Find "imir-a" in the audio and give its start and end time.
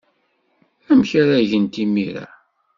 1.83-2.25